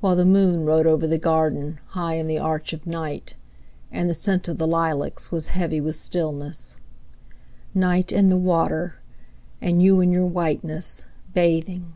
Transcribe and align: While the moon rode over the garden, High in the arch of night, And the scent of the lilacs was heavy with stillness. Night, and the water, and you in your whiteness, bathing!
While 0.00 0.16
the 0.16 0.26
moon 0.26 0.66
rode 0.66 0.86
over 0.86 1.06
the 1.06 1.16
garden, 1.16 1.78
High 1.92 2.16
in 2.16 2.26
the 2.26 2.38
arch 2.38 2.74
of 2.74 2.86
night, 2.86 3.36
And 3.90 4.06
the 4.06 4.12
scent 4.14 4.46
of 4.46 4.58
the 4.58 4.66
lilacs 4.66 5.30
was 5.32 5.48
heavy 5.56 5.80
with 5.80 5.96
stillness. 5.96 6.76
Night, 7.72 8.12
and 8.12 8.30
the 8.30 8.36
water, 8.36 8.96
and 9.62 9.82
you 9.82 10.02
in 10.02 10.12
your 10.12 10.26
whiteness, 10.26 11.06
bathing! 11.32 11.94